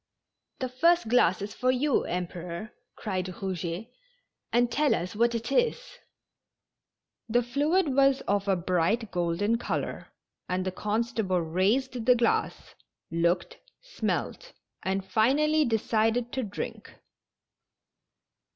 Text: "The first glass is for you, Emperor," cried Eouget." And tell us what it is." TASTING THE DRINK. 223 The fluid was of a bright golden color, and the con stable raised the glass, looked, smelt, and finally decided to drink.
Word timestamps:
"The 0.61 0.67
first 0.69 1.09
glass 1.09 1.43
is 1.43 1.53
for 1.53 1.69
you, 1.69 2.05
Emperor," 2.05 2.73
cried 2.95 3.27
Eouget." 3.27 3.91
And 4.51 4.71
tell 4.71 4.95
us 4.95 5.15
what 5.15 5.35
it 5.35 5.51
is." 5.51 5.75
TASTING 5.77 5.99
THE 7.29 7.41
DRINK. 7.41 7.53
223 7.53 7.53
The 7.53 7.53
fluid 7.93 7.95
was 7.95 8.21
of 8.21 8.47
a 8.47 8.55
bright 8.55 9.11
golden 9.11 9.59
color, 9.59 10.07
and 10.49 10.65
the 10.65 10.71
con 10.71 11.03
stable 11.03 11.41
raised 11.41 12.03
the 12.07 12.15
glass, 12.15 12.73
looked, 13.11 13.59
smelt, 13.79 14.53
and 14.81 15.05
finally 15.05 15.65
decided 15.65 16.31
to 16.31 16.41
drink. 16.41 16.91